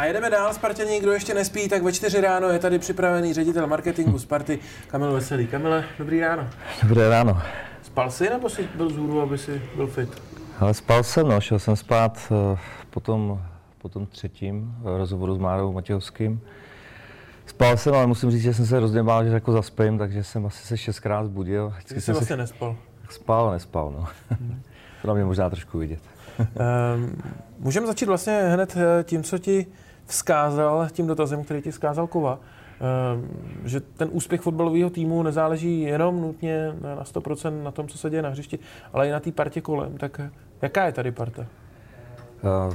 [0.00, 3.66] A jedeme dál, Spartěni, kdo ještě nespí, tak ve čtyři ráno je tady připravený ředitel
[3.66, 5.46] marketingu Sparty Kamil Veselý.
[5.46, 6.48] Kamile, dobrý ráno.
[6.82, 7.42] Dobré ráno.
[7.82, 10.22] Spal jsi nebo jsi byl zůru, aby si byl fit?
[10.58, 12.58] Ale spal jsem, no, šel jsem spát uh,
[12.90, 13.42] po tom,
[13.78, 16.40] po tom třetím uh, rozhovoru s Márou Matějovským.
[17.46, 20.46] Spal jsem, ale musím říct, že jsem se hrozně bál, že jako zaspím, takže jsem
[20.46, 21.72] asi se šestkrát zbudil.
[21.76, 22.40] Vždycky jsi vlastně si...
[22.40, 22.76] nespal.
[23.10, 24.06] Spal, nespal, no.
[24.30, 24.62] Hmm.
[25.02, 26.00] to na mě možná trošku vidět.
[26.38, 27.22] um,
[27.58, 29.66] můžeme začít vlastně hned eh, tím, co ti
[30.10, 32.38] vzkázal, tím dotazem, který ti vzkázal Kova.
[32.38, 33.28] Um,
[33.64, 38.22] že ten úspěch fotbalového týmu nezáleží jenom nutně na 100% na tom, co se děje
[38.22, 38.58] na hřišti,
[38.92, 39.98] ale i na té partě kolem.
[39.98, 40.20] Tak
[40.62, 41.46] jaká je tady parta?
[42.68, 42.74] Uh,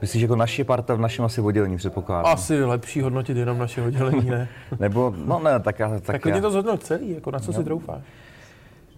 [0.00, 2.32] Myslíš jako naše parta v našem asi oddělení předpokládám?
[2.32, 4.48] Asi lepší hodnotit jenom naše oddělení, ne?
[4.80, 5.88] Nebo, no ne, tak já...
[5.88, 6.40] Tak, tak já...
[6.40, 7.58] to zhodnout celý, jako na co no.
[7.58, 8.02] si troufáš?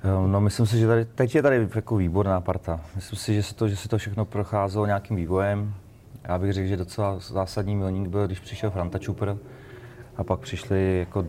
[0.04, 2.80] Ehm, no, myslím si, že tady, teď je tady jako výborná parta.
[2.94, 5.74] Myslím si, že se to, že se to všechno procházelo nějakým vývojem.
[6.28, 9.36] Já bych řekl, že docela zásadní milník byl, když přišel Franta Čupr
[10.16, 11.26] a pak přišly jako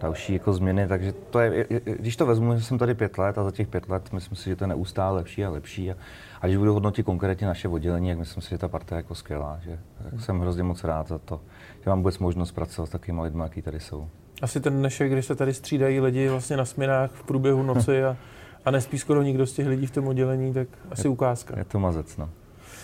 [0.00, 3.44] další jako změny, takže to je, když to vezmu, že jsem tady pět let a
[3.44, 5.94] za těch pět let myslím si, že to je neustále lepší a lepší a,
[6.40, 9.14] a když budu hodnotit konkrétně naše oddělení, tak myslím si, že ta parta je jako
[9.14, 9.78] skvělá, že
[10.10, 11.40] tak jsem hrozně moc rád za to,
[11.84, 14.08] že mám vůbec možnost pracovat s takovými lidmi, jaký tady jsou.
[14.42, 18.16] Asi ten dnešek, když se tady střídají lidi vlastně na směnách v průběhu noci a,
[18.64, 21.58] a nespí skoro nikdo z těch lidí v tom oddělení, tak asi je, ukázka.
[21.58, 22.30] Je to mazec, no.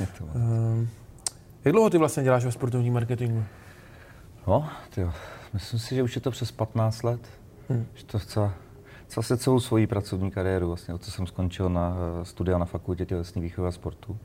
[0.01, 0.43] Je to mazec.
[0.43, 1.04] Uh,
[1.65, 3.45] jak dlouho ty vlastně děláš ve sportovním marketingu?
[4.47, 5.13] No, tyjo,
[5.53, 7.21] myslím si, že už je to přes 15 let.
[7.69, 7.87] Hmm.
[7.95, 8.51] Že to chce
[9.15, 13.43] zase celou svoji pracovní kariéru, vlastně, co jsem skončil na eh, studia na fakultě tělesní
[13.43, 14.19] výchovy a sportu.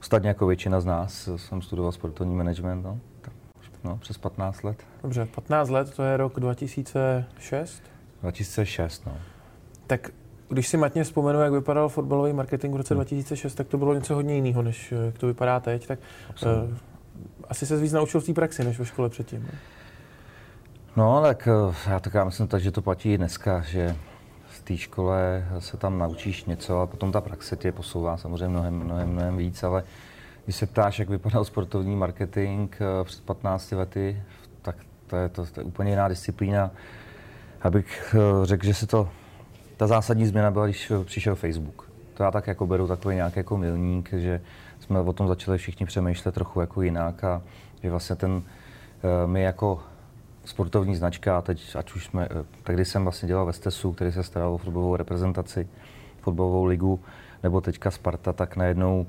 [0.00, 3.32] Ostatně jako většina z nás eh, jsem studoval sportovní management, no, tak,
[3.84, 4.82] no, přes 15 let.
[5.02, 7.82] Dobře, 15 let, to je rok 2006?
[8.22, 9.16] 2006, no.
[9.86, 10.10] Tak
[10.48, 12.98] když si matně vzpomenu, jak vypadal fotbalový marketing v roce hmm.
[12.98, 15.86] 2006, tak to bylo něco hodně jiného, než eh, jak to vypadá teď.
[15.86, 15.98] Tak
[16.46, 16.74] uh,
[17.48, 19.42] asi se víc naučil v té praxi, než ve škole předtím.
[19.42, 19.58] Ne?
[20.96, 23.96] No, tak eh, já tak já myslím tak, že to platí i dneska, že
[24.48, 28.74] v té škole se tam naučíš něco a potom ta praxe tě posouvá samozřejmě mnohem,
[28.74, 29.82] mnohem, mnohem víc, ale
[30.44, 34.22] když se ptáš, jak vypadal sportovní marketing před 15 lety,
[34.62, 34.76] tak
[35.06, 36.70] to je, to, to je úplně jiná disciplína.
[37.62, 38.14] Abych
[38.44, 39.08] řekl, že se to,
[39.76, 41.90] ta zásadní změna byla, když přišel Facebook.
[42.14, 44.40] To já tak jako beru takový nějaký jako milník, že
[44.80, 47.42] jsme o tom začali všichni přemýšlet trochu jako jinak a
[47.82, 48.42] že vlastně ten,
[49.26, 49.80] my jako
[50.46, 54.12] sportovní značka, a teď, ať už jsme, eh, tehdy jsem vlastně dělal ve Stesu, který
[54.12, 55.68] se staral o fotbalovou reprezentaci,
[56.20, 57.00] fotbalovou ligu,
[57.42, 59.06] nebo teďka Sparta, tak najednou,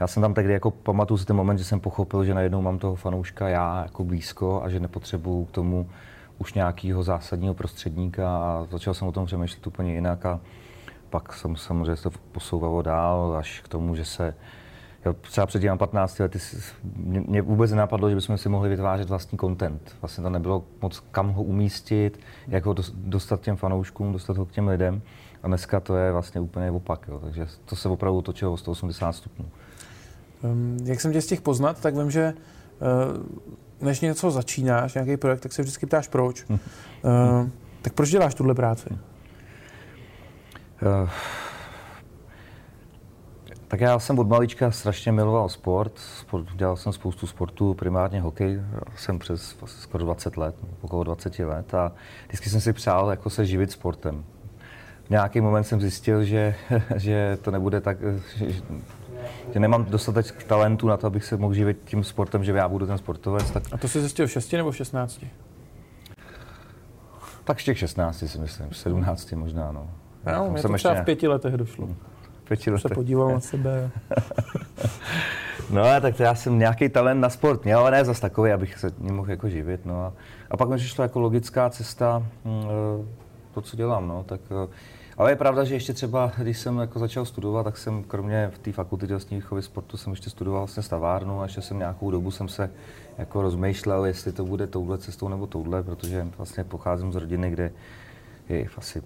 [0.00, 2.78] já jsem tam tehdy jako pamatuju si ten moment, že jsem pochopil, že najednou mám
[2.78, 5.90] toho fanouška já jako blízko a že nepotřebuju k tomu
[6.38, 10.40] už nějakého zásadního prostředníka a začal jsem o tom přemýšlet úplně jinak a
[11.10, 14.34] pak jsem samozřejmě to posouvalo dál až k tomu, že se
[15.04, 16.38] Jo, třeba před těmi 15 lety
[16.96, 19.96] mě, mě vůbec nenapadlo, že bychom si mohli vytvářet vlastní content.
[20.00, 24.52] Vlastně to nebylo moc kam ho umístit, jak ho dostat těm fanouškům, dostat ho k
[24.52, 25.02] těm lidem.
[25.42, 27.06] A dneska to je vlastně úplně opak.
[27.08, 27.18] Jo.
[27.18, 29.44] Takže to se opravdu točilo o 180 stupňů.
[30.42, 35.16] Um, jak jsem tě z těch poznat, tak vím, že uh, než něco začínáš, nějaký
[35.16, 36.44] projekt, tak se vždycky ptáš proč.
[36.50, 36.58] uh,
[37.82, 38.88] tak proč děláš tuhle práci?
[40.82, 41.10] Uh,
[43.68, 45.98] tak já jsem od malička strašně miloval sport.
[45.98, 48.60] sport dělal jsem spoustu sportů, primárně hokej.
[48.96, 51.92] Jsem přes skoro 20 let, okolo 20 let a
[52.26, 54.24] vždycky jsem si přál jako se živit sportem.
[55.06, 56.54] V nějaký moment jsem zjistil, že,
[56.96, 57.98] že to nebude tak,
[58.36, 58.46] že,
[59.52, 62.86] že nemám dostatek talentu na to, abych se mohl živit tím sportem, že já budu
[62.86, 63.50] ten sportovec.
[63.50, 63.62] Tak...
[63.72, 65.24] A to jsi zjistil v 6 nebo v 16?
[67.44, 69.90] Tak v těch 16 si myslím, v 17 možná, no.
[70.26, 71.02] No, mě to třeba ještě...
[71.02, 71.86] v pěti letech došlo.
[71.86, 71.96] Hmm
[72.48, 72.82] pěti letech.
[72.82, 73.90] Se podíval na sebe.
[75.70, 78.90] no, tak já jsem nějaký talent na sport měl, ale ne zas takový, abych se
[78.98, 79.86] ním mohl jako živit.
[79.86, 80.04] No.
[80.04, 80.12] A,
[80.50, 83.06] a pak mi přišla jako logická cesta hm, eh,
[83.54, 84.08] to, co dělám.
[84.08, 84.24] No.
[84.24, 84.68] Tak, eh,
[85.18, 88.58] ale je pravda, že ještě třeba, když jsem jako začal studovat, tak jsem kromě v
[88.58, 92.30] té fakulty tělesní výchovy sportu jsem ještě studoval vlastně stavárnu a ještě jsem nějakou dobu
[92.30, 92.70] jsem se
[93.18, 97.70] jako rozmýšlel, jestli to bude touhle cestou nebo touhle, protože vlastně pocházím z rodiny, kde
[98.48, 99.02] je asi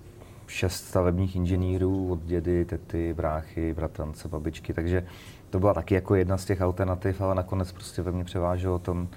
[0.46, 5.06] šest stavebních inženýrů od dědy, tety, bráchy, bratrance, babičky, takže
[5.50, 9.08] to byla taky jako jedna z těch alternativ, ale nakonec prostě ve mně převáželo tom,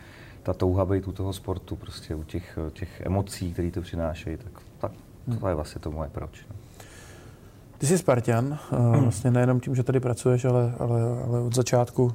[0.44, 4.64] ta touha být u toho sportu, prostě u těch, těch emocí, které to přinášejí, tak,
[4.78, 4.92] tak
[5.40, 6.46] to je vlastně to moje proč.
[6.50, 6.65] No.
[7.78, 8.92] Ty jsi Spartan, hmm.
[8.92, 12.14] vlastně nejenom tím, že tady pracuješ, ale, ale, ale od začátku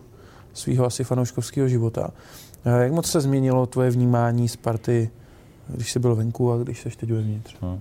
[0.52, 2.10] svého asi fanouškovského života.
[2.64, 5.10] Jak moc se změnilo tvoje vnímání Sparty,
[5.68, 7.56] když jsi byl venku a když jsi teď uvnitř?
[7.62, 7.80] Hmm.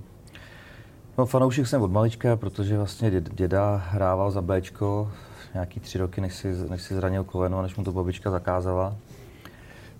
[1.18, 5.12] No, fanoušek jsem od malička, protože vlastně děda hrával za Bčko
[5.54, 8.96] nějaký tři roky, než si, než si zranil koleno a než mu to babička zakázala.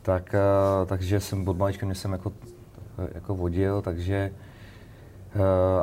[0.02, 0.36] tak,
[0.82, 2.32] uh, takže jsem od malička mě jsem jako,
[3.14, 4.32] jako vodil, takže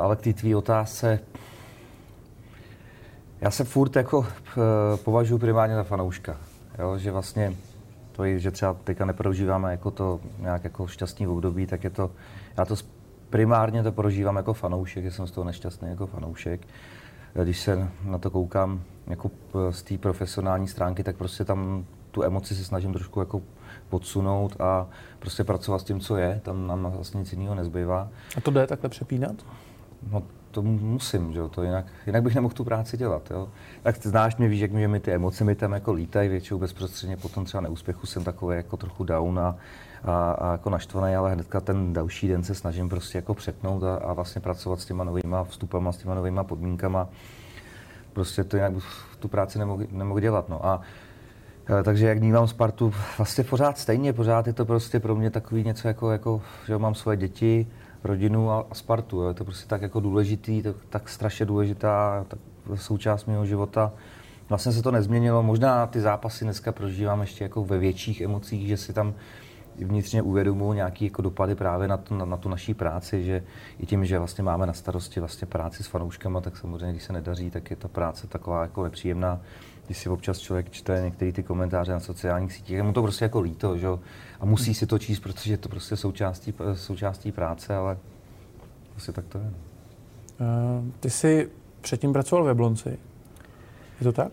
[0.01, 1.19] ale k té tvý otázce,
[3.41, 4.25] já se furt jako uh,
[5.03, 6.37] považuji primárně za fanouška,
[6.79, 7.53] jo, že vlastně
[8.11, 12.11] to je, že třeba teďka neprožíváme jako to nějak jako šťastný období, tak je to,
[12.57, 12.75] já to
[13.29, 16.67] primárně to prožívám jako fanoušek, že jsem z toho nešťastný jako fanoušek.
[17.43, 19.31] Když se na to koukám jako
[19.69, 23.41] z té profesionální stránky, tak prostě tam tu emoci se snažím trošku jako
[23.89, 24.87] podsunout a
[25.19, 26.41] prostě pracovat s tím, co je.
[26.43, 28.09] Tam nám vlastně nic jiného nezbývá.
[28.37, 29.35] A to jde takhle přepínat?
[30.11, 31.49] No to musím, že jo?
[31.49, 33.31] To jinak, jinak bych nemohl tu práci dělat.
[33.31, 33.49] Jo?
[33.83, 37.17] Tak ty znáš mě, víš, jak mi ty emoce mi tam jako lítají většinou bezprostředně,
[37.17, 39.55] potom třeba neúspěchu jsem takový jako trochu down a,
[40.03, 43.95] a, a jako naštvaný, ale hnedka ten další den se snažím prostě jako přepnout a,
[43.95, 47.09] a vlastně pracovat s těma novýma vstupama, s těma novýma podmínkama.
[48.13, 48.73] Prostě to jinak
[49.19, 50.49] tu práci nemohu, nemohu dělat.
[50.49, 50.65] No.
[50.65, 50.81] A
[51.79, 55.63] e, takže jak vnímám Spartu, vlastně pořád stejně, pořád je to prostě pro mě takový
[55.63, 57.67] něco jako, jako že mám svoje děti,
[58.07, 59.27] rodinu a, a Spartu.
[59.27, 62.39] Je to prostě tak jako důležitý, tak, tak strašně důležitá tak
[62.75, 63.91] součást mého života.
[64.49, 68.77] Vlastně se to nezměnilo, možná ty zápasy dneska prožívám ještě jako ve větších emocích, že
[68.77, 69.13] si tam
[69.85, 73.43] vnitřně uvědomuji nějaké jako dopady právě na, to, na, na tu naší práci, že
[73.79, 77.13] i tím, že vlastně máme na starosti vlastně práci s fanouškama, tak samozřejmě, když se
[77.13, 79.41] nedaří, tak je ta práce taková jako nepříjemná.
[79.87, 83.25] Když si občas člověk čte některé ty komentáře na sociálních sítích, je mu to prostě
[83.25, 83.87] jako líto, že?
[84.39, 87.97] a musí si to číst, protože je to prostě součástí, součástí práce, ale
[88.91, 89.43] prostě tak to je.
[89.43, 91.49] Uh, ty jsi
[91.81, 92.89] předtím pracoval v Jablonci.
[93.99, 94.31] Je to tak?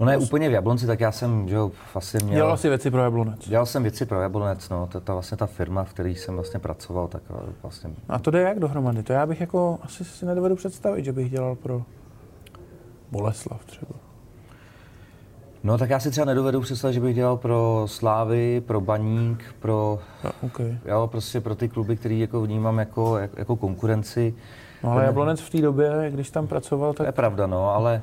[0.00, 2.34] No ne, úplně v Jablonci, tak já jsem, že jo, vlastně měl...
[2.34, 3.48] Dělal jsi věci pro Jablonec?
[3.48, 6.60] Dělal jsem věci pro Jablonec, no, to, ta vlastně ta firma, v které jsem vlastně
[6.60, 7.22] pracoval, tak
[7.62, 7.90] vlastně...
[8.08, 9.02] A to jde jak dohromady?
[9.02, 11.82] To já bych jako asi si nedovedu představit, že bych dělal pro
[13.10, 14.09] Boleslav třeba.
[15.64, 19.98] No tak já si třeba nedovedu představit, že bych dělal pro Slávy, pro Baník, pro,
[20.24, 20.78] no, okay.
[20.84, 24.34] jo, prostě pro ty kluby, které jako vnímám jako, jako, jako konkurenci.
[24.84, 26.96] No ale Jablonec v té době, když tam pracoval, tak...
[26.96, 28.02] To je pravda, no, ale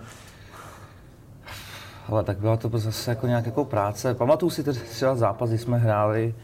[2.10, 4.14] ale tak byla to zase jako nějak jako práce.
[4.14, 6.36] Pamatuju si třeba zápas, kdy jsme hráli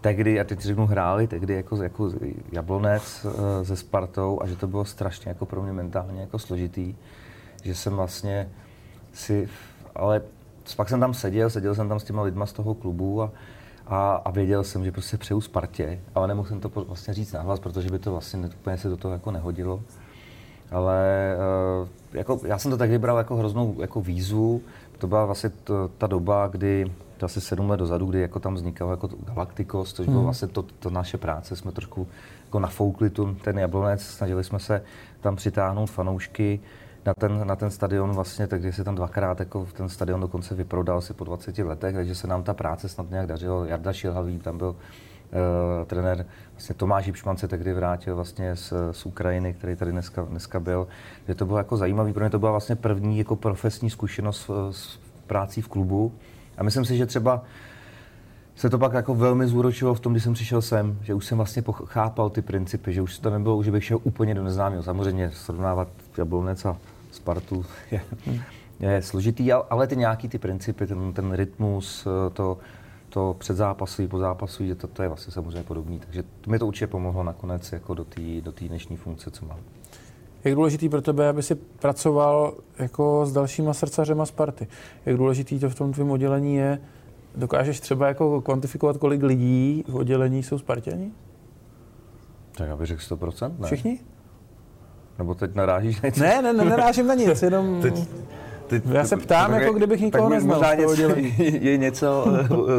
[0.00, 2.10] tehdy, a teď řeknu hráli, tehdy jako, jako
[2.52, 3.32] Jablonec uh,
[3.62, 6.94] se Spartou a že to bylo strašně jako pro mě mentálně jako složitý,
[7.62, 8.48] že jsem vlastně
[9.12, 9.48] si,
[9.94, 10.22] ale
[10.74, 13.30] pak jsem tam seděl, seděl jsem tam s těma lidma z toho klubu a,
[13.86, 17.60] a, a věděl jsem, že prostě přeju Spartě, ale nemohl jsem to vlastně říct nahlas,
[17.60, 19.82] protože by to vlastně úplně se do toho jako nehodilo.
[20.70, 21.36] Ale
[21.82, 24.62] uh, jako, já jsem to tak vybral jako hroznou jako výzvu,
[24.98, 28.54] to byla vlastně to, ta doba, kdy to asi sedm let dozadu, kdy jako tam
[28.54, 30.24] vznikalo jako Galacticos, což bylo hmm.
[30.24, 32.08] vlastně to, to, naše práce, jsme trošku
[32.44, 34.82] jako nafoukli tu, ten jablonec, snažili jsme se
[35.20, 36.60] tam přitáhnout fanoušky
[37.06, 40.98] na ten, na ten stadion vlastně, takže se tam dvakrát jako ten stadion dokonce vyprodal
[40.98, 43.64] asi po 20 letech, takže se nám ta práce snad nějak dařilo.
[43.64, 44.76] Jarda Šilhavý tam byl uh,
[45.86, 50.60] trenér, vlastně Tomáš Jipšman se tehdy vrátil vlastně z, z Ukrajiny, který tady dneska, dneska
[50.60, 50.88] byl.
[51.28, 54.70] Že to bylo jako zajímavý, pro mě to byla vlastně první jako profesní zkušenost s,
[54.70, 56.12] s prácí v klubu.
[56.58, 57.42] A myslím si, že třeba
[58.60, 61.36] se to pak jako velmi zúročilo v tom, když jsem přišel sem, že už jsem
[61.36, 64.82] vlastně chápal ty principy, že už to nebylo, že bych šel úplně do neznámého.
[64.82, 65.88] Samozřejmě srovnávat
[66.18, 66.76] Jablonec a
[67.10, 68.00] Spartu je,
[68.80, 72.58] je složitý, ale ty nějaký ty principy, ten, ten rytmus, to,
[73.08, 75.98] to před zápasy, po zápasu, že to, to je vlastně samozřejmě podobný.
[75.98, 79.58] Takže to mi to určitě pomohlo nakonec jako do té do dnešní funkce, co mám.
[80.44, 84.68] Jak důležitý pro tebe, aby si pracoval jako s dalšíma srdcařema Sparty?
[85.06, 86.80] Jak důležitý to v tom tvém oddělení je?
[87.36, 91.12] Dokážeš třeba jako kvantifikovat, kolik lidí v oddělení jsou Spartěni?
[92.52, 93.66] Tak já bych řekl 100%, ne?
[93.66, 93.98] Všichni?
[95.20, 96.22] Nebo teď narážíš na něco?
[96.22, 97.82] Ne, ne, ne, narážím na nic, jenom...
[97.82, 97.94] Teď,
[98.66, 100.58] Teď, Já se ptám, jako kdybych nikoho neznal.
[100.58, 101.02] Možná něco,
[101.38, 102.24] je něco,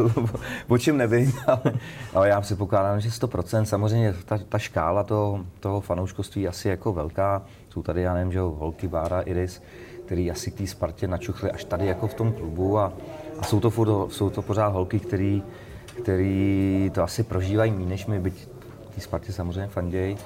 [0.68, 1.72] o čem nevím, ale,
[2.14, 3.62] ale já si pokládám, že 100%.
[3.62, 7.42] Samozřejmě ta, ta škála toho, toho fanouškovství asi jako velká.
[7.68, 9.62] Jsou tady, já nevím, že Holky, Bára, Iris,
[10.06, 12.92] který asi k té Spartě načuchli až tady jako v tom klubu a,
[13.38, 15.42] a jsou, to furt, jsou to pořád holky, který,
[16.02, 18.48] který to asi prožívají méně než my, byť
[18.94, 20.16] té Spartě samozřejmě fandějí.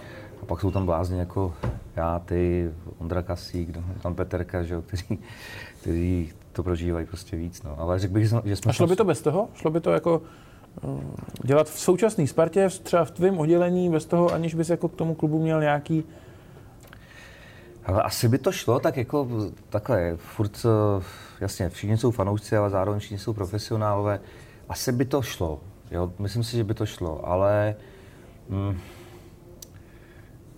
[0.42, 1.54] A pak jsou tam blázni jako
[1.96, 3.68] já, ty, Ondra Kasík,
[4.02, 5.18] tam Peterka, že jo, kteří,
[5.80, 7.62] kteří to prožívají prostě víc.
[7.62, 7.74] No.
[7.78, 8.70] Ale řekl bych, že jsme...
[8.70, 9.48] A šlo by to bez toho?
[9.54, 10.22] Šlo by to jako
[10.82, 11.00] uh,
[11.44, 15.14] dělat v současné Spartě, třeba v tvém oddělení, bez toho, aniž bys jako k tomu
[15.14, 16.04] klubu měl nějaký
[17.86, 19.28] ale asi by to šlo, tak jako
[19.68, 21.04] takhle, furt, eh,
[21.40, 24.20] jasně, všichni jsou fanoušci, ale zároveň všichni jsou profesionálové.
[24.68, 27.74] Asi by to šlo, jo, myslím si, že by to šlo, ale
[28.48, 28.78] mm,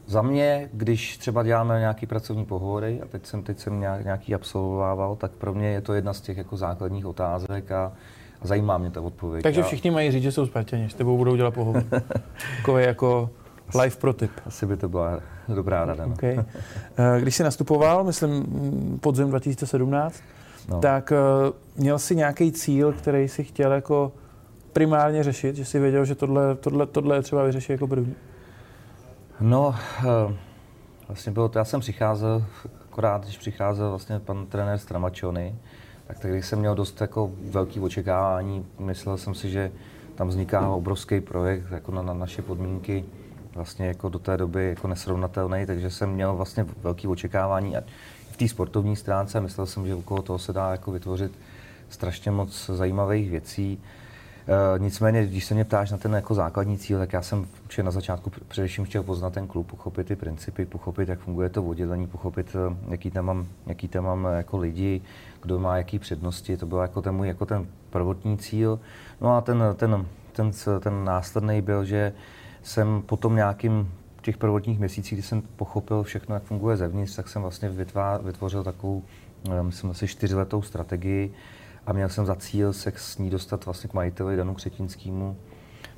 [0.09, 5.17] za mě, když třeba děláme nějaký pracovní pohovory, a teď jsem, teď jsem nějaký absolvovával,
[5.17, 7.93] tak pro mě je to jedna z těch jako základních otázek a,
[8.41, 9.43] a zajímá mě ta odpověď.
[9.43, 11.85] Takže všichni mají říct, že jsou Spartěni, s tebou budou dělat pohovor.
[12.57, 13.31] Takový jako
[13.81, 14.31] live pro tip.
[14.47, 16.07] Asi by to byla dobrá rada.
[16.07, 16.13] No.
[16.13, 16.39] Okay.
[16.39, 18.45] Eh, když jsi nastupoval, myslím
[19.01, 20.23] podzim 2017,
[20.69, 20.81] no.
[20.81, 24.13] tak uh, měl jsi nějaký cíl, který si chtěl jako
[24.73, 28.15] primárně řešit, že jsi věděl, že tohle, tohle, tohle je třeba vyřešit jako první?
[29.41, 30.33] No, uh,
[31.09, 32.45] vlastně bylo to, já jsem přicházel,
[32.91, 35.55] akorát když přicházel vlastně pan trenér Stramačony,
[36.07, 38.67] tak tehdy jsem měl dost jako velký očekávání.
[38.79, 39.71] Myslel jsem si, že
[40.15, 43.05] tam vzniká obrovský projekt jako na, na naše podmínky
[43.55, 47.81] vlastně jako do té doby jako nesrovnatelný, takže jsem měl vlastně velký očekávání a
[48.31, 51.33] v té sportovní stránce myslel jsem, že okolo toho se dá jako vytvořit
[51.89, 53.81] strašně moc zajímavých věcí.
[54.49, 57.83] E, nicméně, když se mě ptáš na ten jako základní cíl, tak já jsem určitě
[57.83, 62.07] na začátku především chtěl poznat ten klub, pochopit ty principy, pochopit, jak funguje to oddělení,
[62.07, 65.01] pochopit, eh, jaký tam mám, jaký tam mám jako lidi,
[65.43, 66.57] kdo má jaký přednosti.
[66.57, 68.81] To byl jako ten můj jako ten prvotní cíl.
[69.21, 70.51] No a ten, ten, ten,
[70.81, 72.13] ten následný byl, že
[72.63, 77.43] jsem potom nějakým těch prvotních měsících, kdy jsem pochopil všechno, jak funguje zevnitř, tak jsem
[77.43, 77.71] vlastně
[78.23, 79.03] vytvořil takovou,
[79.51, 81.35] eh, myslím, asi čtyřletou strategii
[81.89, 85.37] a měl jsem za cíl se s ní dostat vlastně k majiteli Danu Křetinskému.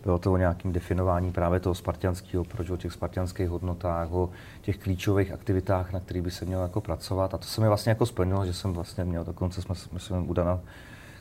[0.03, 4.31] Bylo to o nějakém definování právě toho spartianského, proč o těch spartianských hodnotách, o
[4.63, 7.35] těch klíčových aktivitách, na kterých by se mělo jako pracovat.
[7.35, 10.33] A to se mi vlastně jako splnilo, že jsem vlastně měl, dokonce jsme, myslím, u
[10.33, 10.61] Dana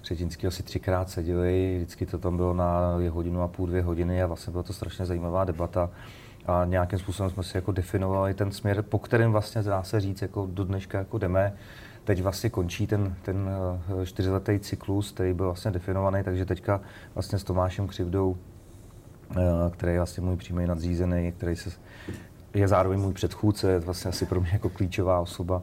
[0.01, 4.27] Křetinský asi třikrát seděli, vždycky to tam bylo na hodinu a půl, dvě hodiny a
[4.27, 5.89] vlastně byla to strašně zajímavá debata
[6.45, 10.21] a nějakým způsobem jsme si jako definovali ten směr, po kterém vlastně dá se říct,
[10.21, 11.53] jako do dneška jako jdeme.
[12.03, 13.49] Teď vlastně končí ten, ten
[14.01, 16.81] eh, čtyřletý cyklus, který byl vlastně definovaný, takže teďka
[17.13, 18.37] vlastně s Tomášem Křivdou,
[19.31, 19.35] eh,
[19.71, 21.69] který je vlastně můj přímý nadřízený, který se
[22.53, 25.61] je zároveň můj předchůdce, je vlastně asi pro mě jako klíčová osoba.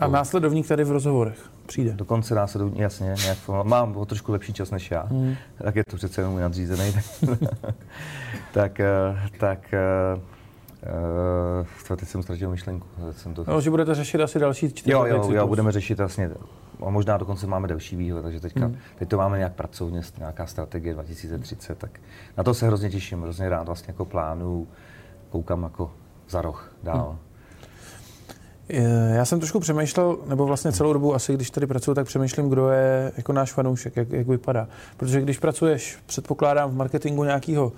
[0.00, 1.92] A následovník tady v rozhovorech přijde?
[1.92, 5.34] Dokonce následovník, jasně, nějak, mám o trošku lepší čas než já, hmm.
[5.62, 6.92] tak je to přece jenom můj nadřízený.
[8.52, 8.86] tak, eh,
[9.38, 9.74] tak
[11.90, 12.86] Uh, teď jsem ztratil myšlenku.
[13.10, 13.44] Jsem to...
[13.48, 16.30] No, že budete řešit asi další čtyři Jo, jo, jo, budeme řešit vlastně,
[16.86, 18.76] a možná dokonce máme delší výhled, takže teďka, hmm.
[18.98, 22.00] teď to máme nějak pracovně, nějaká strategie 2030, tak
[22.36, 24.68] na to se hrozně těším, hrozně rád vlastně jako plánu,
[25.30, 25.92] koukám jako
[26.28, 27.08] za roh dál.
[27.08, 27.28] Hmm.
[29.14, 32.68] Já jsem trošku přemýšlel, nebo vlastně celou dobu asi, když tady pracuji, tak přemýšlím, kdo
[32.68, 34.68] je jako náš fanoušek, jak, jak vypadá.
[34.96, 37.72] Protože když pracuješ, předpokládám, v marketingu nějakého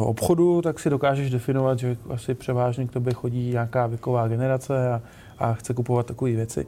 [0.00, 5.02] obchodu, tak si dokážeš definovat, že asi převážně k tobě chodí nějaká věková generace a,
[5.38, 6.66] a chce kupovat takové věci.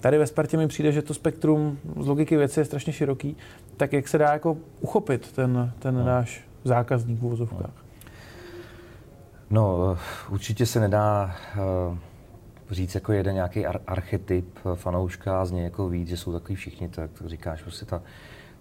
[0.00, 3.36] Tady ve Spartě mi přijde, že to spektrum z logiky věci je strašně široký,
[3.76, 6.04] tak jak se dá jako uchopit ten, ten no.
[6.04, 7.70] náš zákazník v uvozovkách?
[9.50, 9.96] No,
[10.30, 11.36] určitě se nedá
[11.90, 11.98] uh,
[12.70, 16.88] říct jako jeden nějaký ar- archetyp fanouška, z něj jako víc, že jsou takový všichni,
[16.88, 18.02] tak říkáš, prostě ta,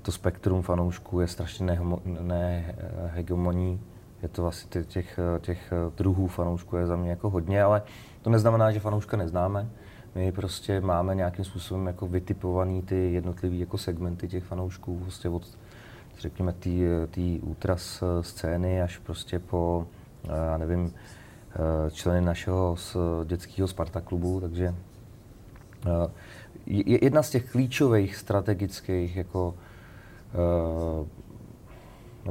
[0.02, 3.82] to spektrum fanoušků je strašně nehegemonní.
[4.22, 7.82] Je to vlastně těch, těch druhů fanoušků je za mě jako hodně, ale
[8.22, 9.70] to neznamená, že fanouška neznáme.
[10.16, 15.58] My prostě máme nějakým způsobem jako vytipovaný ty jednotlivé jako segmenty těch fanoušků, prostě od
[16.20, 16.54] řekněme
[17.12, 19.88] té útras scény až prostě po
[20.28, 20.94] já nevím,
[21.52, 24.76] eh, členy našeho z dětského Sparta klubu, takže
[25.86, 26.10] eh,
[27.06, 29.56] jedna z těch klíčových strategických jako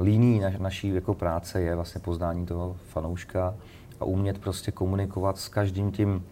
[0.01, 3.55] líní na, naší jako práce je vlastně poznání toho fanouška
[3.99, 6.23] a umět prostě komunikovat s každým tím,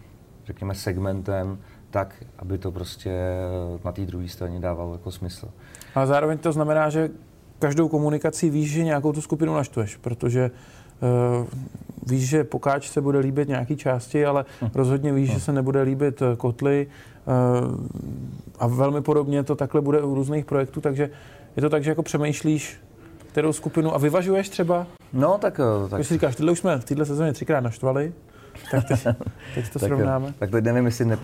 [0.46, 1.58] řekněme, segmentem
[1.90, 3.12] tak, aby to prostě
[3.86, 5.50] na té druhé straně dávalo jako smysl.
[5.96, 7.10] A zároveň to znamená, že
[7.60, 10.52] každou komunikací víš, že nějakou tu skupinu naštveš, protože
[11.02, 11.48] Uh,
[12.08, 14.70] víš, že pokáč se bude líbit nějaký části, ale hm.
[14.76, 15.34] rozhodně víš, hm.
[15.34, 16.88] že se nebude líbit eh, kotly
[17.26, 17.76] uh,
[18.60, 21.10] a velmi podobně to takhle bude u různých projektů, takže
[21.58, 22.80] je to tak, že jako přemýšlíš
[23.38, 24.88] kterou skupinu a vyvažuješ třeba?
[25.14, 25.60] No, tak...
[25.90, 25.98] tak...
[25.98, 28.14] Když si říkáš, tyhle už jsme v této sezóně třikrát naštvali,
[28.72, 29.04] tak teď,
[29.56, 30.34] teď to tak, srovnáme.
[30.40, 31.18] Tak teď nevím, jestli ne,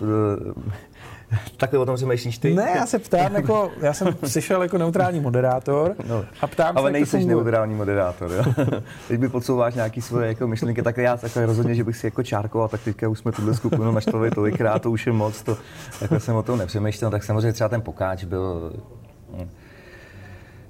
[1.56, 2.54] Takhle o tom přemýšlíš ty?
[2.54, 6.88] Ne, já se ptám, jako, já jsem přišel jako neutrální moderátor no, a ptám ale
[6.88, 6.92] se...
[6.92, 8.64] nejsi jako neutrální moderátor, jo?
[9.08, 12.22] Teď mi podsouváš nějaký svoje jako myšlenky, tak já takhle rozhodně, že bych si jako
[12.22, 15.56] čárkoval, tak teďka už jsme tuhle skupinu naštvali tolikrát, to už je moc, to,
[16.00, 18.72] takhle jsem o tom nepřemýšlel, tak samozřejmě třeba ten pokáč byl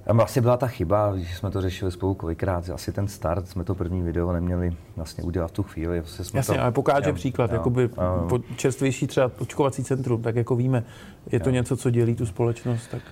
[0.04, 3.64] tam asi byla ta chyba, když jsme to řešili spolu kolikrát, asi ten start, jsme
[3.64, 6.00] to první video neměli vlastně udělat v tu chvíli.
[6.00, 10.22] Vlastně jsme Jasně, to, ale pokáže já, příklad, já, jakoby já, čerstvější třeba očkovací centrum,
[10.22, 10.84] tak jako víme,
[11.32, 12.88] je to něco, co dělí tu společnost.
[12.90, 13.02] Tak...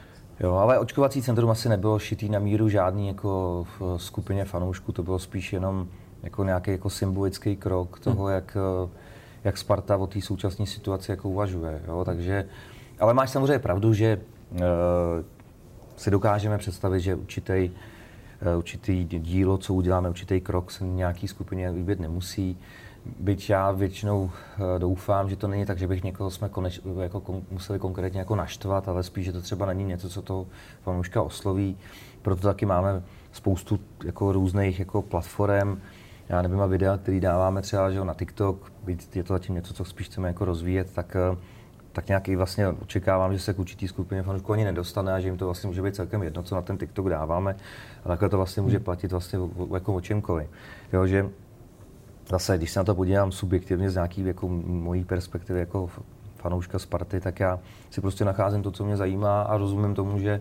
[0.41, 5.03] Jo, ale očkovací centrum asi nebylo šitý na míru žádný jako v skupině fanoušků, to
[5.03, 5.87] bylo spíš jenom
[6.23, 8.35] jako nějaký jako symbolický krok toho, hmm.
[8.35, 8.57] jak,
[9.45, 11.81] jak Sparta o té současné situaci jako uvažuje.
[11.89, 12.05] Jo?
[12.05, 12.45] Takže,
[13.01, 14.21] ale máš samozřejmě pravdu, že
[16.03, 17.71] si dokážeme představit, že určitý,
[18.41, 22.59] eh, určitý dílo, co uděláme, určitý krok se nějaký skupině líbit nemusí.
[23.19, 27.21] Byť já většinou eh, doufám, že to není tak, že bych někoho jsme koneč, jako
[27.21, 30.47] kon, museli konkrétně jako naštvat, ale spíš, že to třeba není něco, co to
[30.83, 31.77] fanouška osloví.
[32.23, 35.81] Proto taky máme spoustu jako různých jako platform,
[36.29, 39.75] já nevím, a videa, který dáváme třeba že na TikTok, byť je to zatím něco,
[39.75, 41.37] co spíš chceme jako rozvíjet, tak eh,
[41.93, 45.37] tak nějaký vlastně očekávám, že se k určitý skupině fanoušků ani nedostane a že jim
[45.37, 47.57] to vlastně může být celkem jedno, co na ten TikTok dáváme.
[48.05, 49.39] A takhle to vlastně může platit vlastně
[49.75, 50.51] jako o čemkoliv.
[50.93, 51.31] Jo, že
[52.29, 55.91] zase, když se na to podívám subjektivně z nějaký jako mojí perspektivy jako
[56.37, 57.59] fanouška Sparty, tak já
[57.91, 60.41] si prostě nacházím to, co mě zajímá a rozumím tomu, že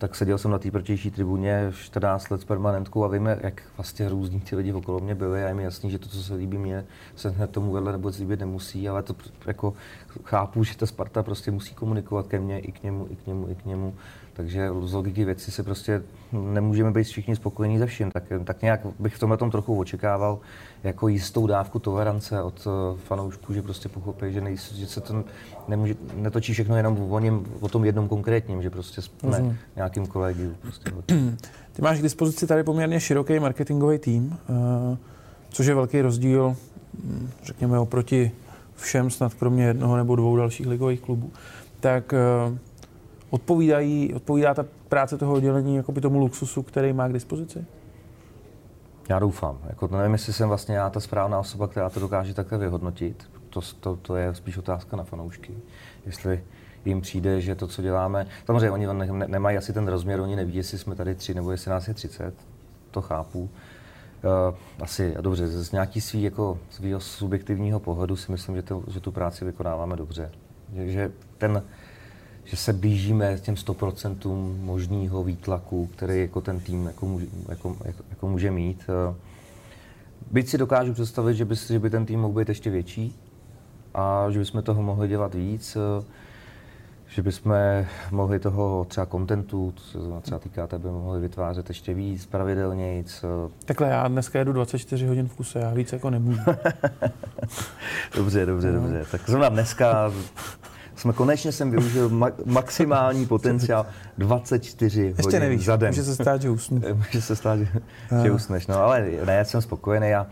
[0.00, 4.08] tak seděl jsem na té protější tribuně 14 let s permanentkou a víme, jak vlastně
[4.08, 6.58] různí ty lidi okolo mě byli a je mi jasný, že to, co se líbí
[6.58, 9.14] mně, se hned tomu vedle nebo líbit nemusí, ale to
[9.46, 9.74] jako
[10.24, 13.48] chápu, že ta Sparta prostě musí komunikovat ke mně, i k němu, i k němu,
[13.48, 13.94] i k němu.
[14.40, 18.10] Takže z logiky věci se prostě nemůžeme být všichni spokojení ze vším.
[18.10, 20.38] Tak, tak nějak bych v tomhle tom trochu očekával
[20.84, 25.24] jako jistou dávku tolerance od uh, fanoušků, že prostě pochopí, že, nejs, že se to
[25.68, 29.56] nemůže, netočí všechno jenom o, něm, o tom jednom konkrétním, že prostě jsme mm.
[29.76, 30.54] nějakým kolegiu.
[30.62, 30.90] Prostě.
[31.72, 34.96] Ty máš k dispozici tady poměrně široký marketingový tým, uh,
[35.50, 36.56] což je velký rozdíl,
[37.04, 38.32] hm, řekněme, oproti
[38.76, 41.30] všem, snad kromě jednoho nebo dvou dalších ligových klubů.
[41.80, 42.58] Tak uh,
[43.30, 47.64] odpovídají, odpovídá ta práce toho oddělení jakoby tomu luxusu, který má k dispozici?
[49.08, 49.58] Já doufám.
[49.68, 53.30] Jako, nevím, jestli jsem vlastně já ta správná osoba, která to dokáže takhle vyhodnotit.
[53.50, 55.54] To, to, to je spíš otázka na fanoušky.
[56.06, 56.44] Jestli
[56.84, 60.54] jim přijde, že to, co děláme, samozřejmě oni ne, nemají asi ten rozměr, oni neví,
[60.54, 62.34] jestli jsme tady tři nebo jestli nás je 30,
[62.90, 63.40] to chápu.
[63.40, 69.00] Uh, asi, dobře, z nějaký svý, jako, svýho subjektivního pohledu si myslím, že, to, že
[69.00, 70.30] tu práci vykonáváme dobře.
[70.74, 71.62] Že, že ten,
[72.44, 78.02] že se blížíme těm 100% možného výtlaku, který jako ten tým jako může, jako, jako,
[78.10, 78.84] jako může mít.
[78.88, 79.14] Eh,
[80.30, 83.16] byť si dokážu představit, že by, že by ten tým mohl být ještě větší
[83.94, 86.04] a že bychom toho mohli dělat víc, eh,
[87.08, 87.54] že bychom
[88.10, 93.04] mohli toho třeba kontentu, co se třeba týká tebe, mohli vytvářet ještě víc, pravidelně.
[93.64, 96.40] Takhle já dneska jedu 24 hodin v kuse, já víc jako nemůžu.
[98.16, 99.06] dobře, dobře, dobře.
[99.10, 100.12] Tak zrovna dneska
[101.00, 103.86] jsme konečně jsem využil ma- maximální potenciál
[104.18, 105.88] 24 Ještě hodin nevíš, za den.
[105.88, 106.82] může se stát, že usnu.
[106.94, 107.68] může se stát, že,
[108.22, 108.66] že usneš.
[108.66, 110.08] No ale ne, já jsem spokojený.
[110.08, 110.26] Já,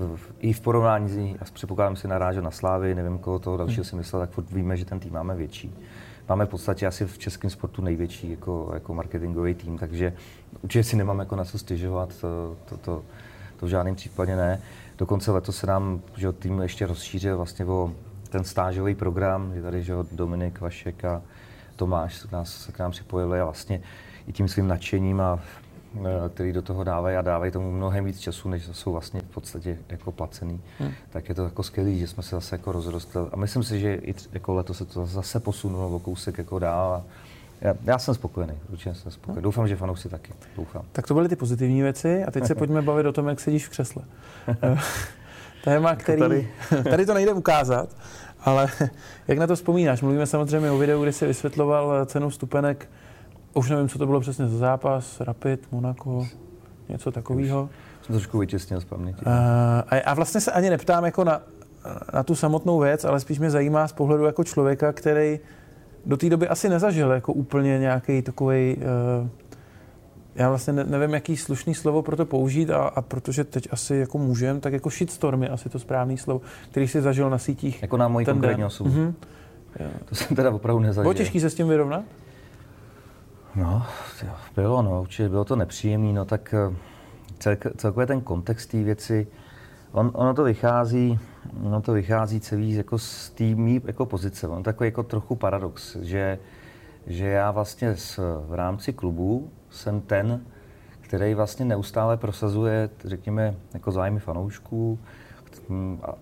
[0.00, 3.96] uh, i v porovnání, s předpokládám si narážel na Slávy, nevím, koho toho dalšího si
[3.96, 5.74] myslel, tak furt víme, že ten tým máme větší.
[6.28, 10.12] Máme v podstatě asi v českém sportu největší jako, jako marketingový tým, takže
[10.62, 13.02] určitě si nemám jako na co stěžovat, to, to, to,
[13.56, 14.60] to v žádném případě ne.
[14.98, 17.92] Dokonce letos se nám že tým ještě rozšířil vlastně o
[18.30, 21.22] ten stážový program, je tady že Dominik, Vašek a
[21.76, 23.80] Tomáš nás, se k nám připojili a vlastně
[24.26, 25.38] i tím svým nadšením a
[25.96, 29.34] e, který do toho dávají a dávají tomu mnohem víc času, než jsou vlastně v
[29.34, 30.60] podstatě jako placený.
[30.78, 30.92] Hmm.
[31.10, 33.20] Tak je to jako skvělý, že jsme se zase jako rozrostli.
[33.32, 36.92] A myslím si, že i jako letos se to zase posunulo o kousek jako dál.
[36.94, 37.04] A
[37.60, 39.36] já, já jsem spokojený, určitě jsem spokojený.
[39.36, 39.42] Hmm.
[39.42, 40.32] Doufám, že fanoušci taky.
[40.56, 40.82] Doufám.
[40.92, 43.66] Tak to byly ty pozitivní věci a teď se pojďme bavit o tom, jak sedíš
[43.66, 44.02] v křesle.
[45.64, 46.20] téma, jako který...
[46.20, 46.48] Tady.
[46.90, 47.96] tady to nejde ukázat,
[48.40, 48.68] ale
[49.28, 50.02] jak na to vzpomínáš?
[50.02, 52.90] Mluvíme samozřejmě o videu, kdy jsi vysvětloval cenu stupenek,
[53.54, 56.26] už nevím, co to bylo přesně za zápas, Rapid, Monaco,
[56.88, 57.68] něco takového.
[58.02, 59.24] Jsem trošku vytěsnil z paměti.
[59.26, 61.40] A, a vlastně se ani neptám jako na,
[62.14, 65.40] na tu samotnou věc, ale spíš mě zajímá z pohledu jako člověka, který
[66.06, 69.28] do té doby asi nezažil jako úplně nějaký takový uh,
[70.38, 74.18] já vlastně nevím, jaký slušný slovo pro to použít a, a protože teď asi jako
[74.18, 77.82] můžem, tak jako shitstorm je asi to správný slovo, který si zažil na sítích.
[77.82, 78.90] Jako na moji konkrétní osobu.
[78.90, 79.14] Mm-hmm.
[80.04, 81.02] To jsem teda opravdu nezažil.
[81.02, 82.04] Bylo těžký se s tím vyrovnat?
[83.56, 83.86] No,
[84.56, 86.76] bylo, no, určitě bylo to nepříjemné, no tak eh,
[87.38, 89.26] celk, celkově ten kontext té věci,
[89.92, 91.18] on, ono to vychází,
[91.62, 93.44] ono to vychází celý jako z té
[93.84, 94.48] jako pozice.
[94.48, 96.38] On takový jako trochu paradox, že,
[97.06, 100.40] že já vlastně s, v rámci klubu jsem ten,
[101.00, 104.98] který vlastně neustále prosazuje, řekněme, jako zájmy fanoušků.
[106.02, 106.14] A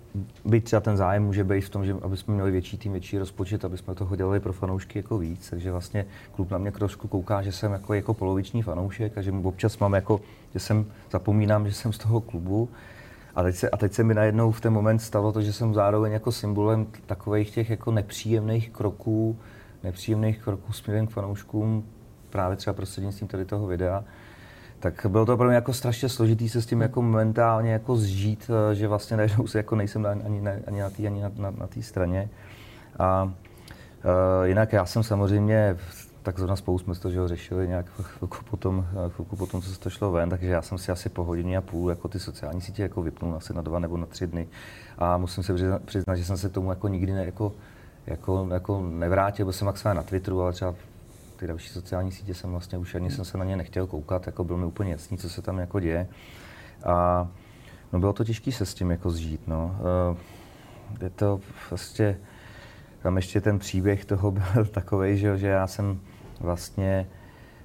[0.45, 3.19] byť třeba ten zájem může být v tom, že aby jsme měli větší tým, větší
[3.19, 5.51] rozpočet, aby jsme toho dělali pro fanoušky jako víc.
[5.51, 9.33] Takže vlastně klub na mě trošku kouká, že jsem jako, jako poloviční fanoušek a že
[9.33, 10.21] občas mám jako,
[10.53, 12.69] že jsem zapomínám, že jsem z toho klubu.
[13.35, 15.75] A teď, se, a teď se mi najednou v ten moment stalo to, že jsem
[15.75, 19.39] zároveň jako symbolem takových těch jako nepříjemných kroků,
[19.83, 21.85] nepříjemných kroků směrem k fanouškům,
[22.31, 24.05] právě třeba prostřednictvím tady toho videa,
[24.81, 28.51] tak bylo to pro mě jako strašně složitý se s tím jako momentálně jako zžít,
[28.71, 31.51] eh, že vlastně najednou se jako nejsem ani, ani, ani na té ani na, na,
[31.51, 32.29] na straně.
[32.99, 33.31] A uh,
[34.45, 35.77] jinak já jsem samozřejmě
[36.27, 39.81] tak zrovna spolu jsme to že ho řešili nějak chvilku potom, chvilku potom, co se
[39.81, 42.61] to šlo ven, takže já jsem si asi po hodině a půl jako ty sociální
[42.61, 44.49] sítě jako vypnul asi na dva nebo na tři dny
[44.99, 47.53] a musím se přiznat, přiznat že jsem se tomu jako nikdy ne, jako,
[48.07, 50.75] jako, jako nevrátil, byl jsem maximálně na Twitteru, ale třeba
[51.37, 54.44] ty další sociální sítě jsem vlastně už ani jsem se na ně nechtěl koukat, jako
[54.44, 56.09] bylo mi úplně jasný, co se tam jako děje.
[56.85, 57.29] A
[57.92, 59.77] no bylo to těžké se s tím jako zžít, no.
[59.81, 62.18] Eh, je to vlastně,
[63.03, 66.01] tam ještě ten příběh toho byl takový, že, že já jsem
[66.40, 67.07] vlastně,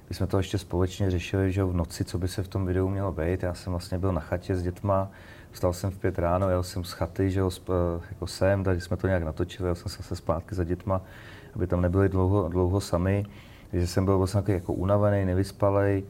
[0.08, 2.88] my jsme to ještě společně řešili, že v noci, co by se v tom videu
[2.88, 3.42] mělo být.
[3.42, 5.10] Já jsem vlastně byl na chatě s dětma,
[5.50, 7.50] vstal jsem v pět ráno, jel jsem z chaty, že jo,
[8.10, 11.00] jako sem, takže jsme to nějak natočili, jel jsem se zpátky za dětma,
[11.54, 13.26] aby tam nebyli dlouho, dlouho sami.
[13.72, 16.02] Takže jsem byl vlastně jako unavený, nevyspalej.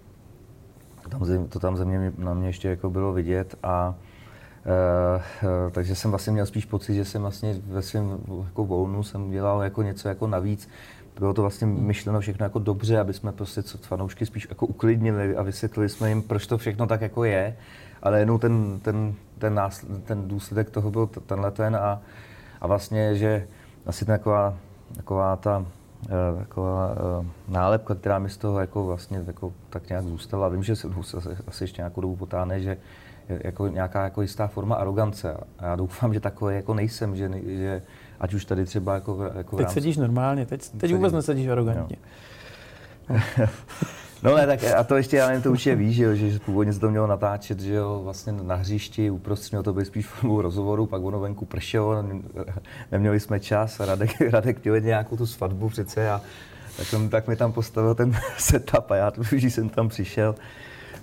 [1.08, 3.94] Tam, to tam ze mě, na mě ještě jako bylo vidět a
[4.66, 9.30] Uh, takže jsem vlastně měl spíš pocit, že jsem vlastně ve svém jako volnu jsem
[9.30, 10.68] dělal jako něco jako navíc.
[11.18, 15.36] Bylo to vlastně myšleno všechno jako dobře, aby jsme prostě co fanoušky spíš jako uklidnili
[15.36, 17.56] a vysvětlili jsme jim, proč to všechno tak jako je.
[18.02, 22.02] Ale jenom ten, ten, ten, násled, ten důsledek toho byl tenhle ten a,
[22.60, 23.46] a vlastně, že
[23.86, 24.56] asi taková,
[24.96, 25.66] taková ta
[26.38, 30.48] taková uh, nálepka, která mi z toho jako vlastně jako tak nějak zůstala.
[30.48, 32.76] Vím, že se asi, asi ještě nějakou dobu potáhne, že
[33.28, 35.36] je jako nějaká jako jistá forma arogance.
[35.58, 37.82] A já doufám, že takové jako nejsem, že, že
[38.20, 39.74] ať už tady třeba jako, jako Teď rámci...
[39.74, 41.96] sedíš normálně, teď, teď vůbec nesedíš arrogantně.
[43.08, 43.16] No.
[44.22, 46.80] No ne, tak a to ještě, já nevím, to určitě víš, že, že původně se
[46.80, 51.02] to mělo natáčet, že jo, vlastně na hřišti, uprostřed to být spíš formou rozhovoru, pak
[51.02, 52.04] ono venku pršelo,
[52.92, 56.20] neměli jsme čas, Radek, Radek chtěl nějakou tu svatbu přece a
[56.76, 60.34] tak, jsem, tak mi tam postavil ten setup a já když jsem tam přišel,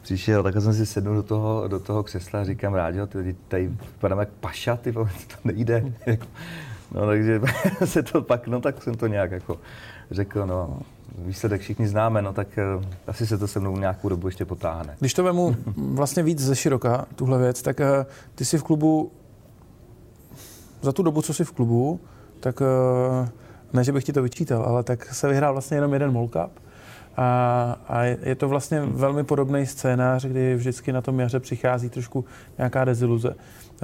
[0.02, 3.68] přišel, tak jsem si sednul do toho, do toho křesla a říkám, Rádio, ty tady
[3.68, 5.08] vypadám jak paša, ty to
[5.44, 5.84] nejde.
[6.92, 7.42] No takže
[7.86, 9.60] se to pak, no tak jsem to nějak jako
[10.12, 10.80] řekl, no
[11.18, 14.96] výsledek všichni známe, no tak uh, asi se to se mnou nějakou dobu ještě potáhne.
[15.00, 17.86] Když to vemu vlastně víc ze široka, tuhle věc, tak uh,
[18.36, 19.12] ty jsi v klubu,
[20.82, 22.00] za tu dobu, co jsi v klubu,
[22.40, 23.28] tak uh,
[23.74, 26.60] ne, že bych ti to vyčítal, ale tak se vyhrál vlastně jenom jeden Mall Cup.
[27.18, 32.26] A, a je to vlastně velmi podobný scénář, kdy vždycky na tom jaře přichází trošku
[32.58, 33.36] nějaká deziluze.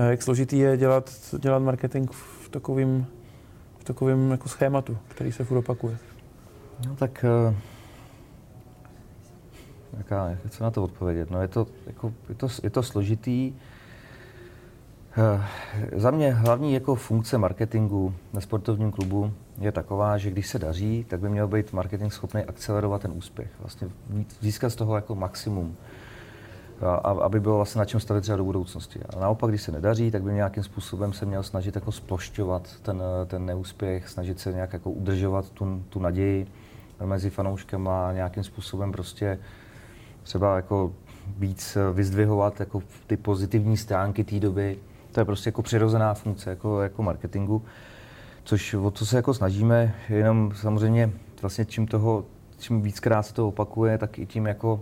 [0.09, 3.05] Jak složitý je dělat, dělat marketing v takovým,
[3.79, 5.97] v takovým jako schématu, který se furt opakuje?
[6.87, 7.55] No tak uh,
[9.97, 11.31] jaká, co na to odpovědět?
[11.31, 13.53] No je to, jako, je to, je to složitý.
[15.17, 15.43] Uh,
[15.99, 21.05] za mě hlavní jako funkce marketingu na sportovním klubu je taková, že když se daří,
[21.09, 23.49] tak by měl být marketing schopný akcelerovat ten úspěch.
[23.59, 23.87] Vlastně
[24.39, 25.75] získat z toho jako maximum.
[26.81, 28.99] A, aby bylo vlastně na čem stavit třeba do budoucnosti.
[29.09, 33.03] A naopak, když se nedaří, tak by nějakým způsobem se měl snažit jako splošťovat ten,
[33.27, 36.47] ten neúspěch, snažit se nějak jako udržovat tu, tu naději
[37.05, 39.39] mezi fanouškama nějakým způsobem prostě
[40.23, 40.93] třeba jako
[41.37, 44.77] víc vyzdvihovat jako ty pozitivní stránky té doby.
[45.11, 47.65] To je prostě jako přirozená funkce jako, jako marketingu,
[48.43, 52.25] což o co se jako snažíme, jenom samozřejmě vlastně čím toho,
[52.59, 54.81] čím víckrát se to opakuje, tak i tím jako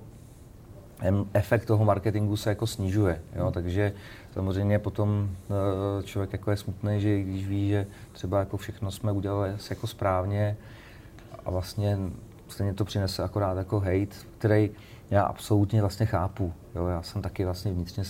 [1.34, 3.22] efekt toho marketingu se jako snižuje.
[3.36, 3.52] Jo?
[3.52, 3.94] Takže
[4.34, 5.30] samozřejmě potom
[6.00, 9.88] eh, člověk jako je smutný, že když ví, že třeba jako všechno jsme udělali jako
[9.88, 10.58] správně,
[11.46, 11.98] a vlastně
[12.48, 14.70] stejně to přinese akorát jako hate, který
[15.12, 16.54] já absolutně vlastně chápu.
[16.76, 18.04] Jo, já jsem taky vlastně vnitřně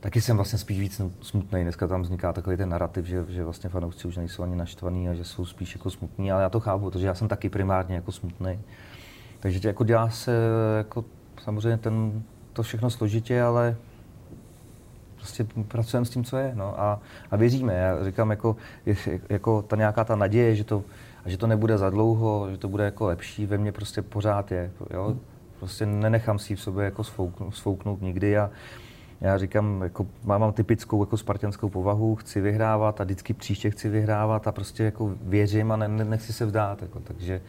[0.00, 1.62] taky jsem vlastně spíš víc smutný.
[1.62, 5.14] Dneska tam vzniká takový ten narrativ, že, že vlastně fanoušci už nejsou ani naštvaní a
[5.14, 8.12] že jsou spíš jako smutní, ale já to chápu, protože já jsem taky primárně jako
[8.12, 8.60] smutný.
[9.40, 10.32] Takže jako dělá se
[10.78, 11.04] jako
[11.44, 13.76] samozřejmě ten, to všechno složitě, ale
[15.16, 16.52] prostě pracujeme s tím, co je.
[16.54, 17.74] No, a, a věříme.
[17.74, 18.56] Já říkám, jako,
[19.28, 20.84] jako ta nějaká ta naděje, že to
[21.24, 24.52] a že to nebude za dlouho, že to bude jako lepší, ve mně prostě pořád
[24.52, 24.70] je.
[24.90, 25.16] Jo?
[25.58, 28.50] Prostě nenechám si v sobě jako sfouknout, sfouknout nikdy a
[29.20, 34.46] já říkám, jako mám typickou jako spartianskou povahu, chci vyhrávat a vždycky příště chci vyhrávat
[34.46, 36.82] a prostě jako věřím a ne, ne, nechci se vdát.
[36.82, 37.40] Jako, takže,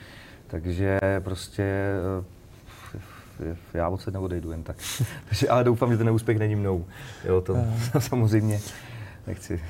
[0.47, 1.63] takže prostě
[3.41, 4.75] eh, já se neodejdu jen tak.
[5.29, 6.85] takže, ale doufám, že ten neúspěch není mnou.
[7.25, 7.57] Jo, to
[7.99, 8.59] samozřejmě
[9.27, 9.61] nechci,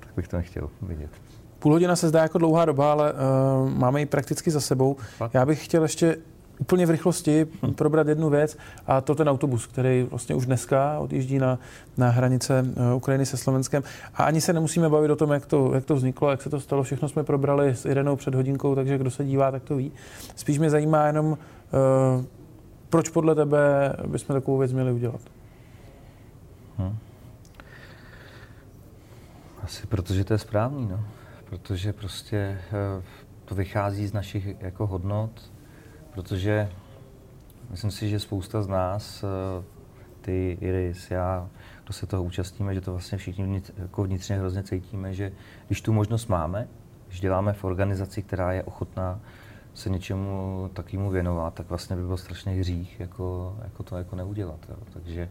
[0.00, 1.10] tak bych to nechtěl vidět.
[1.58, 4.96] Půl hodina se zdá jako dlouhá doba, ale uh, máme ji prakticky za sebou.
[5.34, 6.16] Já bych chtěl ještě
[6.58, 7.74] úplně v rychlosti hm.
[7.74, 11.58] probrat jednu věc a to ten autobus, který vlastně už dneska odjíždí na,
[11.96, 13.82] na hranice uh, Ukrajiny se Slovenskem.
[14.14, 16.60] A ani se nemusíme bavit o tom, jak to, jak to vzniklo, jak se to
[16.60, 16.82] stalo.
[16.82, 19.92] Všechno jsme probrali s Irenou před hodinkou, takže kdo se dívá, tak to ví.
[20.36, 21.36] Spíš mě zajímá jenom, uh,
[22.90, 25.20] proč podle tebe bychom takovou věc měli udělat.
[26.78, 26.96] Hmm.
[29.62, 31.00] Asi protože to je správný, no
[31.48, 33.02] protože prostě eh,
[33.44, 35.52] to vychází z našich jako hodnot,
[36.14, 36.70] protože
[37.70, 39.64] myslím si, že spousta z nás, eh,
[40.20, 41.48] ty Iris, já,
[41.84, 45.32] kdo se toho účastníme, že to vlastně všichni vnitř, jako vnitřně hrozně cítíme, že
[45.66, 46.68] když tu možnost máme,
[47.08, 49.20] když děláme v organizaci, která je ochotná
[49.74, 54.66] se něčemu takovému věnovat, tak vlastně by byl strašně hřích jako, jako to jako neudělat.
[54.68, 54.76] Jo.
[54.92, 55.28] Takže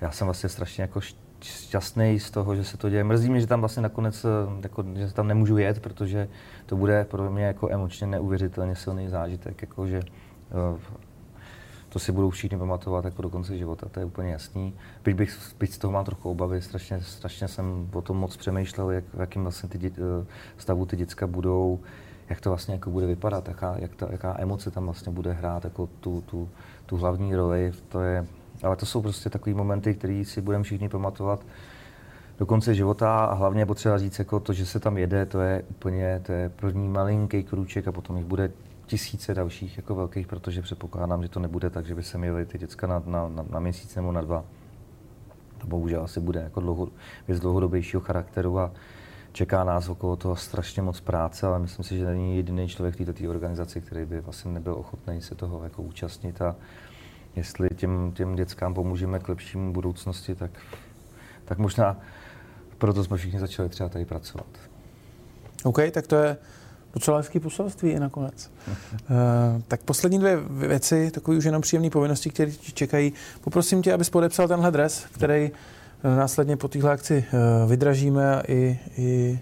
[0.00, 1.00] já jsem vlastně strašně jako
[1.44, 3.04] šťastný z toho, že se to děje.
[3.04, 4.28] Mrzí mě, že tam vlastně nakonec, eh,
[4.62, 6.28] jako, že tam nemůžu jet, protože
[6.66, 10.00] to bude pro mě jako emočně neuvěřitelně silný zážitek, jako, že
[10.72, 10.78] uh,
[11.88, 14.74] to si budou všichni pamatovat jako do konce života, to je úplně jasný.
[15.04, 18.90] Byť, bych, byť z toho mám trochu obavy, strašně, strašně jsem o tom moc přemýšlel,
[18.90, 21.80] jak, v jakým vlastně ty dě, eh, stavu ty děcka budou,
[22.28, 25.64] jak to vlastně jako bude vypadat, jaká, jak ta, jaká emoce tam vlastně bude hrát
[25.64, 26.48] jako tu, tu,
[26.86, 27.72] tu hlavní roli.
[27.88, 28.26] To je,
[28.62, 31.46] ale to jsou prostě takové momenty, které si budeme všichni pamatovat
[32.38, 35.62] do konce života a hlavně potřeba říct, jako to, že se tam jede, to je
[35.70, 38.50] úplně, to je první malinký krůček a potom jich bude
[38.86, 42.58] tisíce dalších jako velkých, protože předpokládám, že to nebude tak, že by se měli ty
[42.58, 44.44] děcka na, na, na, na měsíc nebo na dva.
[45.58, 46.88] To bohužel asi bude jako dlouho,
[47.28, 48.70] věc dlouhodobějšího charakteru a
[49.32, 53.04] čeká nás okolo toho strašně moc práce, ale myslím si, že není jediný člověk v
[53.04, 56.56] této organizaci, který by vlastně nebyl ochotný se toho jako účastnit a
[57.36, 60.50] jestli těm, těm dětskám pomůžeme k lepšímu budoucnosti, tak,
[61.44, 61.96] tak možná
[62.78, 64.46] proto jsme všichni začali třeba tady pracovat.
[65.64, 66.36] OK, tak to je
[66.94, 68.50] docela hezký poselství i nakonec.
[68.68, 68.74] uh,
[69.68, 73.12] tak poslední dvě věci, takové už jenom příjemné povinnosti, které ti čekají.
[73.40, 78.42] Poprosím tě, abys podepsal tenhle dres, který uh, následně po téhle akci uh, vydražíme a
[78.48, 79.40] i, i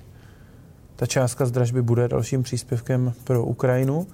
[0.96, 4.06] ta částka z dražby bude dalším příspěvkem pro Ukrajinu.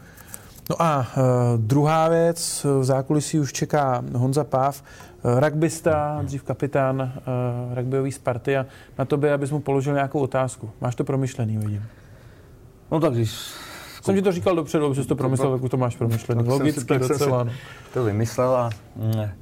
[0.72, 1.24] No a uh,
[1.56, 4.82] druhá věc, v zákulisí už čeká Honza Páv,
[5.22, 8.66] uh, rugbysta, dřív kapitán uh, rugbyový Sparty a
[8.98, 10.70] na tobě, abys mu položil nějakou otázku.
[10.80, 11.82] Máš to promyšlený, vidím.
[12.92, 13.30] No tak když...
[14.02, 16.48] Jsem ti to říkal dopředu, že jsi to promyslel, tak už to máš promyšlený.
[16.48, 17.44] Logicky docela.
[17.44, 17.52] No.
[17.92, 19.34] To vymyslel a mm, eh,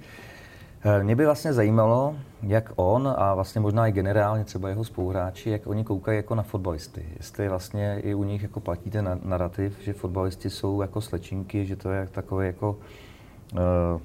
[1.03, 5.66] mě by vlastně zajímalo, jak on a vlastně možná i generálně třeba jeho spoluhráči, jak
[5.66, 7.05] oni koukají jako na fotbalisty.
[7.16, 11.77] Jestli vlastně i u nich jako platí ten narrativ, že fotbalisti jsou jako slečinky, že
[11.77, 12.79] to je takový jako,
[13.53, 14.01] uh,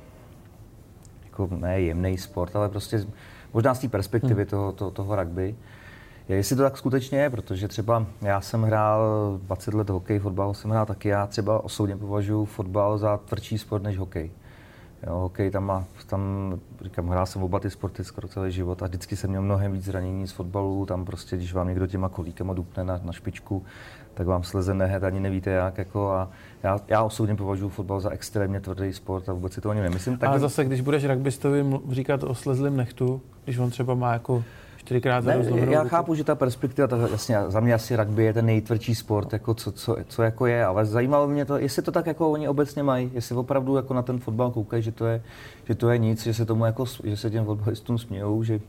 [1.26, 3.06] jako ne jemný sport, ale prostě
[3.54, 4.50] možná z té perspektivy hmm.
[4.50, 5.56] toho, toho, toho rugby.
[6.30, 10.54] Je, jestli to tak skutečně je, protože třeba já jsem hrál 20 let hokej, fotbal
[10.54, 14.32] jsem hrál taky, já třeba osobně považuji fotbal za tvrdší sport než hokej.
[15.08, 16.22] Jo, hokej tam má, tam,
[16.82, 19.84] říkám, hrál jsem oba ty sporty skoro celý život a vždycky jsem měl mnohem víc
[19.84, 23.64] zranění z fotbalu, tam prostě, když vám někdo těma kolíkama dupne na, na špičku,
[24.14, 26.30] tak vám sleze nehet, ani nevíte jak, jako a
[26.64, 30.18] já, já osobně považuji fotbal za extrémně tvrdý sport a vůbec si to ani nemyslím.
[30.18, 30.30] Tak...
[30.30, 34.44] Ale zase, když budeš rugbystovi říkat o slezlém nechtu, když on třeba má jako
[34.86, 38.34] čtyřikrát za ne, Já chápu, že ta perspektiva, tak jasně, za mě asi rugby je
[38.34, 41.92] ten nejtvrdší sport, jako co, co, co, jako je, ale zajímalo mě to, jestli to
[41.92, 45.22] tak jako oni obecně mají, jestli opravdu jako na ten fotbal koukají, že to je,
[45.64, 48.60] že to je nic, že se tomu jako, že se těm fotbalistům smějou, že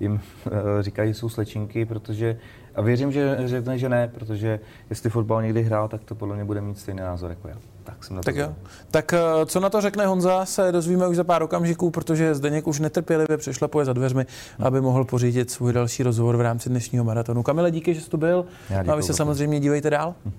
[0.00, 0.20] jim uh,
[0.80, 2.36] říkají, že jsou slečinky, protože
[2.74, 6.44] a věřím, že řekne, že ne, protože jestli fotbal někdy hrál, tak to podle mě
[6.44, 7.56] bude mít stejný názor jako já.
[7.84, 8.54] Tak jsem na to tak, jo.
[8.90, 12.66] tak eh, co na to řekne Honza, se dozvíme už za pár okamžiků, protože Zdeněk
[12.66, 14.26] už netrpělivě přešlapuje za dveřmi,
[14.58, 14.66] hmm.
[14.66, 17.42] aby mohl pořídit svůj další rozhovor v rámci dnešního maratonu.
[17.42, 18.44] Kamile, díky, že jsi tu byl.
[18.88, 20.14] A vy se samozřejmě dívejte dál.
[20.24, 20.34] Hmm.